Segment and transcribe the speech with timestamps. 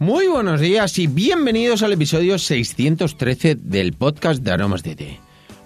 [0.00, 5.20] Muy buenos días y bienvenidos al episodio 613 del podcast de Aromas de Té.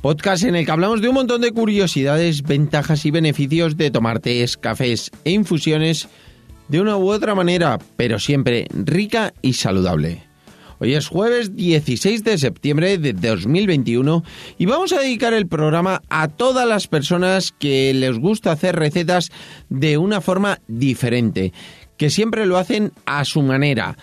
[0.00, 4.18] Podcast en el que hablamos de un montón de curiosidades, ventajas y beneficios de tomar
[4.18, 6.08] tés, cafés e infusiones
[6.66, 10.25] de una u otra manera, pero siempre rica y saludable.
[10.78, 14.22] Hoy es jueves 16 de septiembre de 2021
[14.58, 19.30] y vamos a dedicar el programa a todas las personas que les gusta hacer recetas
[19.70, 21.54] de una forma diferente,
[21.96, 23.96] que siempre lo hacen a su manera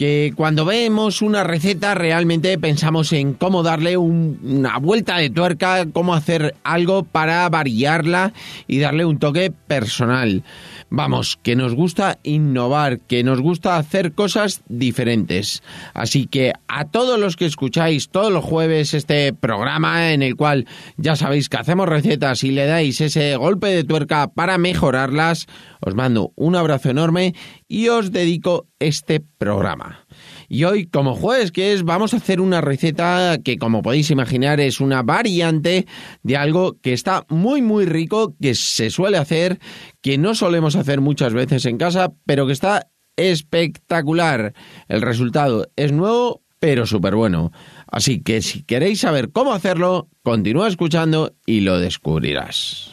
[0.00, 6.14] que cuando vemos una receta realmente pensamos en cómo darle una vuelta de tuerca, cómo
[6.14, 8.32] hacer algo para variarla
[8.66, 10.42] y darle un toque personal.
[10.88, 15.62] Vamos, que nos gusta innovar, que nos gusta hacer cosas diferentes.
[15.92, 20.66] Así que a todos los que escucháis todos los jueves este programa en el cual
[20.96, 25.46] ya sabéis que hacemos recetas y le dais ese golpe de tuerca para mejorarlas,
[25.82, 27.34] os mando un abrazo enorme
[27.68, 30.06] y os dedico este programa.
[30.48, 34.58] Y hoy, como jueves que es, vamos a hacer una receta que, como podéis imaginar,
[34.58, 35.86] es una variante
[36.22, 39.60] de algo que está muy, muy rico, que se suele hacer,
[40.00, 44.54] que no solemos hacer muchas veces en casa, pero que está espectacular.
[44.88, 47.52] El resultado es nuevo, pero súper bueno.
[47.86, 52.89] Así que si queréis saber cómo hacerlo, continúa escuchando y lo descubrirás.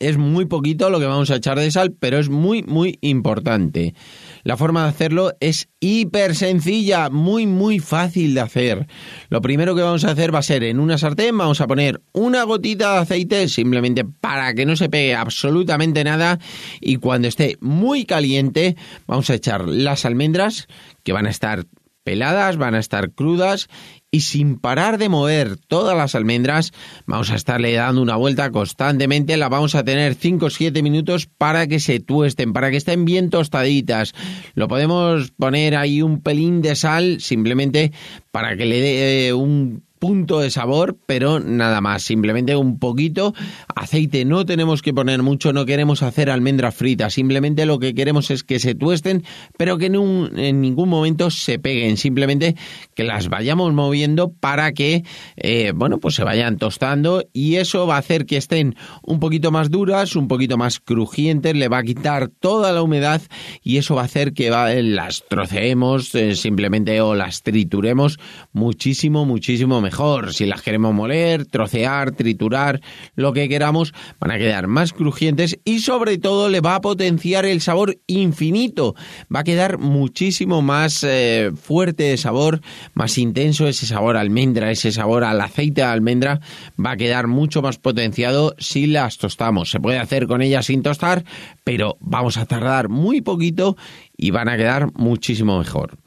[0.00, 3.94] es muy poquito lo que vamos a echar de sal, pero es muy, muy importante.
[4.42, 8.86] La forma de hacerlo es hiper sencilla, muy, muy fácil de hacer.
[9.28, 12.00] Lo primero que vamos a hacer va a ser en una sartén, vamos a poner
[12.12, 16.38] una gotita de aceite, simplemente para que no se pegue absolutamente nada.
[16.80, 20.66] Y cuando esté muy caliente, vamos a echar las almendras,
[21.04, 21.66] que van a estar
[22.10, 23.68] peladas, van a estar crudas
[24.10, 26.72] y sin parar de mover todas las almendras,
[27.06, 31.26] vamos a estarle dando una vuelta constantemente, la vamos a tener 5 o 7 minutos
[31.26, 34.12] para que se tuesten, para que estén bien tostaditas.
[34.54, 37.92] Lo podemos poner ahí un pelín de sal simplemente
[38.32, 43.34] para que le dé eh, un punto de sabor, pero nada más, simplemente un poquito.
[43.76, 48.30] Aceite no tenemos que poner mucho, no queremos hacer almendras fritas, simplemente lo que queremos
[48.30, 49.24] es que se tuesten,
[49.58, 52.56] pero que en, ningún momento se peguen, simplemente
[52.94, 55.04] que las vayamos moviendo para que,
[55.36, 59.50] eh, bueno, pues se vayan tostando y eso va a hacer que estén un poquito
[59.50, 63.20] más duras, un poquito más crujientes, le va a quitar toda la humedad
[63.62, 68.18] y eso va a hacer que las troceemos eh, simplemente o las trituremos
[68.52, 70.32] muchísimo, muchísimo mejor mejor.
[70.32, 72.80] Si las queremos moler, trocear, triturar,
[73.16, 77.44] lo que queramos, van a quedar más crujientes y sobre todo le va a potenciar
[77.44, 78.94] el sabor infinito.
[79.34, 82.60] Va a quedar muchísimo más eh, fuerte de sabor,
[82.94, 86.40] más intenso ese sabor almendra, ese sabor al aceite de almendra.
[86.78, 89.70] Va a quedar mucho más potenciado si las tostamos.
[89.72, 91.24] Se puede hacer con ellas sin tostar,
[91.64, 93.76] pero vamos a tardar muy poquito
[94.16, 95.99] y van a quedar muchísimo mejor.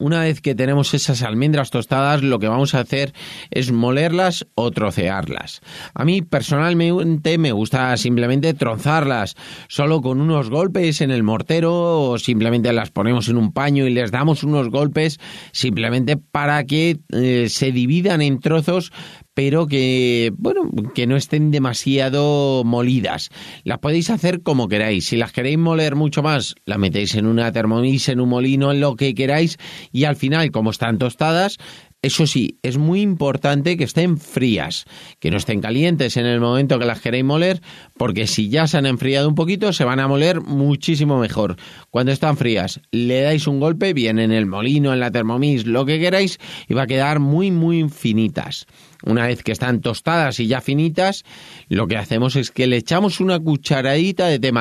[0.00, 3.12] Una vez que tenemos esas almendras tostadas, lo que vamos a hacer
[3.50, 5.60] es molerlas o trocearlas.
[5.94, 9.36] A mí personalmente me gusta simplemente trozarlas,
[9.68, 13.90] solo con unos golpes en el mortero o simplemente las ponemos en un paño y
[13.90, 15.20] les damos unos golpes
[15.52, 18.92] simplemente para que eh, se dividan en trozos
[19.40, 23.30] pero que, bueno, que no estén demasiado molidas.
[23.64, 25.06] Las podéis hacer como queráis.
[25.06, 28.80] Si las queréis moler mucho más, las metéis en una Thermomix, en un molino, en
[28.80, 29.56] lo que queráis,
[29.92, 31.56] y al final, como están tostadas,
[32.02, 34.86] eso sí, es muy importante que estén frías,
[35.18, 37.60] que no estén calientes en el momento que las queréis moler,
[37.96, 41.56] porque si ya se han enfriado un poquito, se van a moler muchísimo mejor.
[41.90, 45.84] Cuando están frías, le dais un golpe, bien en el molino, en la Thermomix, lo
[45.84, 46.38] que queráis,
[46.68, 48.66] y va a quedar muy, muy finitas.
[49.04, 51.24] Una vez que están tostadas y ya finitas,
[51.68, 54.52] lo que hacemos es que le echamos una cucharadita de té.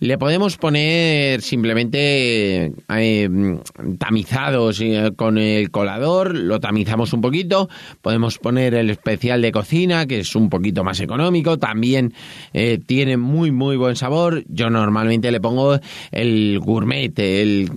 [0.00, 3.58] Le podemos poner simplemente eh,
[3.98, 7.68] tamizados eh, con el colador, lo tamizamos un poquito,
[8.00, 12.14] podemos poner el especial de cocina, que es un poquito más económico, también
[12.52, 14.44] eh, tiene muy muy buen sabor.
[14.48, 15.80] Yo normalmente le pongo
[16.12, 17.68] el gourmet, el,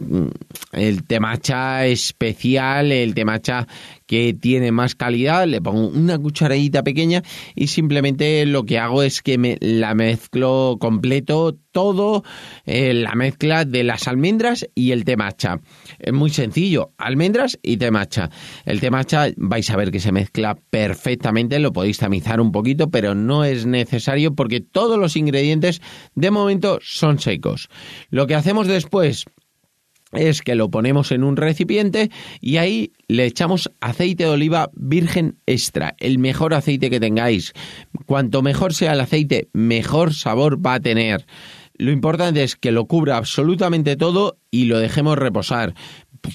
[0.73, 3.67] el temacha especial, el temacha
[4.11, 7.23] que tiene más calidad, le pongo una cucharadita pequeña
[7.55, 12.25] y simplemente lo que hago es que me la mezclo completo todo
[12.65, 15.61] eh, la mezcla de las almendras y el té matcha.
[15.97, 18.29] Es muy sencillo, almendras y té matcha.
[18.65, 22.89] El té matcha vais a ver que se mezcla perfectamente, lo podéis tamizar un poquito,
[22.89, 25.81] pero no es necesario porque todos los ingredientes
[26.15, 27.69] de momento son secos.
[28.09, 29.23] Lo que hacemos después
[30.11, 35.37] es que lo ponemos en un recipiente y ahí le echamos aceite de oliva virgen
[35.45, 37.53] extra, el mejor aceite que tengáis.
[38.05, 41.25] Cuanto mejor sea el aceite, mejor sabor va a tener.
[41.77, 45.73] Lo importante es que lo cubra absolutamente todo y lo dejemos reposar.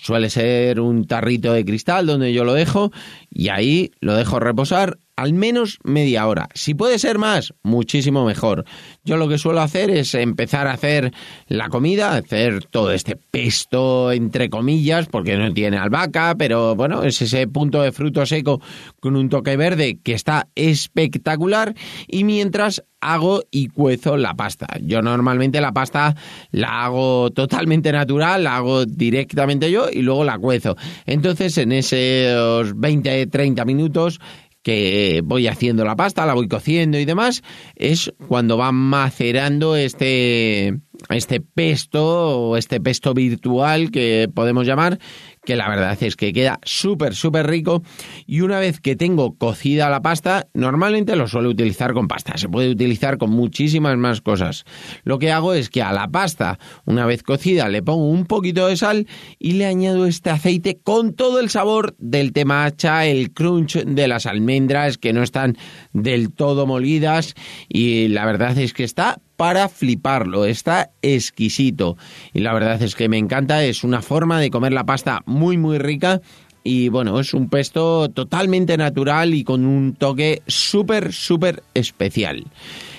[0.03, 2.91] suele ser un tarrito de cristal donde yo lo dejo
[3.31, 6.49] y ahí lo dejo reposar al menos media hora.
[6.55, 8.65] Si puede ser más, muchísimo mejor.
[9.05, 11.13] Yo lo que suelo hacer es empezar a hacer
[11.49, 17.21] la comida, hacer todo este pesto entre comillas, porque no tiene albahaca, pero bueno, es
[17.23, 18.61] ese punto de fruto seco
[19.01, 21.75] con un toque verde que está espectacular
[22.07, 24.67] y mientras hago y cuezo la pasta.
[24.83, 26.17] Yo normalmente la pasta
[26.51, 30.77] la hago totalmente natural, la hago directamente yo y luego la cuezo.
[31.05, 34.21] Entonces en esos 20-30 minutos
[34.67, 37.45] que voy haciendo la pasta, la voy cociendo y demás,
[37.77, 44.99] es cuando va macerando este, este pesto o este pesto virtual que podemos llamar,
[45.47, 47.83] que la verdad es que queda súper, súper rico.
[48.27, 52.37] Y una vez que tengo cocida la pasta, normalmente lo suelo utilizar con pasta.
[52.37, 54.65] Se puede utilizar con muchísimas más cosas.
[55.05, 58.67] Lo que hago es que a la pasta, una vez cocida, le pongo un poquito
[58.67, 59.07] de sal
[59.39, 64.27] y le añado este aceite con todo el sabor del temacha, el crunch de las
[64.27, 65.57] almendras que no están
[65.93, 67.35] del todo molidas.
[67.69, 71.97] Y la verdad es que está para fliparlo, está exquisito.
[72.33, 75.57] Y la verdad es que me encanta, es una forma de comer la pasta muy
[75.57, 76.21] muy rica.
[76.65, 82.45] Y bueno, es un pesto totalmente natural y con un toque súper súper especial.